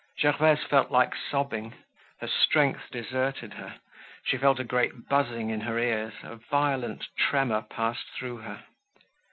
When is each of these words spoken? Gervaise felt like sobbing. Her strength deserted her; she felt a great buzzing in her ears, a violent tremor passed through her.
Gervaise 0.19 0.63
felt 0.67 0.89
like 0.89 1.13
sobbing. 1.15 1.75
Her 2.21 2.27
strength 2.27 2.89
deserted 2.91 3.53
her; 3.53 3.75
she 4.23 4.35
felt 4.35 4.59
a 4.59 4.63
great 4.63 5.07
buzzing 5.07 5.51
in 5.51 5.61
her 5.61 5.77
ears, 5.77 6.13
a 6.23 6.37
violent 6.37 7.05
tremor 7.15 7.61
passed 7.69 8.07
through 8.17 8.37
her. 8.37 8.63